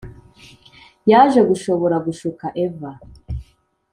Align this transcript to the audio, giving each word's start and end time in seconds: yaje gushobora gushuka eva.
yaje 1.11 1.39
gushobora 1.49 1.95
gushuka 2.05 2.45
eva. 2.65 2.89